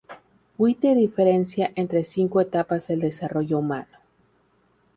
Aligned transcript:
White 0.57 0.95
diferencia 0.95 1.71
entre 1.75 2.03
cinco 2.03 2.41
etapas 2.41 2.87
del 2.87 3.01
desarrollo 3.01 3.59
humano. 3.59 3.99